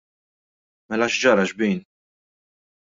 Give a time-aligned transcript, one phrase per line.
[0.89, 1.79] Mela x'ġara xbin?